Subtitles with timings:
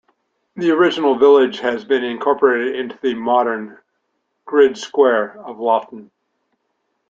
[0.55, 3.77] The original village has now been incorporated into the modern
[4.45, 6.09] 'grid square' of Loughton.